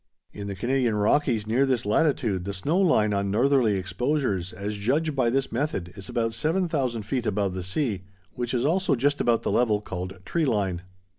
In 0.33 0.47
the 0.47 0.55
Canadian 0.55 0.95
Rockies 0.95 1.45
near 1.45 1.63
this 1.63 1.85
latitude 1.85 2.43
the 2.43 2.55
snow 2.55 2.79
line 2.79 3.13
on 3.13 3.29
northerly 3.29 3.75
exposures, 3.77 4.51
as 4.51 4.75
judged 4.75 5.15
by 5.15 5.29
this 5.29 5.51
method, 5.51 5.93
is 5.95 6.09
about 6.09 6.33
7000 6.33 7.03
feet 7.03 7.27
above 7.27 7.53
the 7.53 7.61
sea, 7.61 8.05
which 8.33 8.55
is 8.55 8.65
also 8.65 8.95
just 8.95 9.21
about 9.21 9.43
the 9.43 9.51
level 9.51 9.79
called 9.79 10.17
tree 10.25 10.45
line. 10.45 10.81